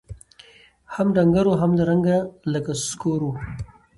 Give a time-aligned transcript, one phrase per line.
[0.93, 2.17] هم ډنګر وو هم له رنګه
[2.53, 3.33] لکه سکور وو